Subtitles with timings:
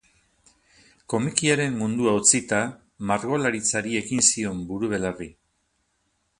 [1.13, 2.63] Komikiaren mundua utzita,
[3.11, 5.33] margolaritzari ekin zion buru-belarri.